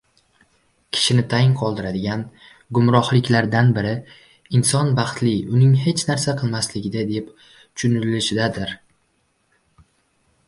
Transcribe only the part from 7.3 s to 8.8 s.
tushunilishidadir.